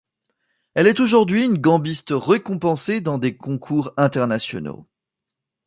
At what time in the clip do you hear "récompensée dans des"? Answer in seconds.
2.09-3.37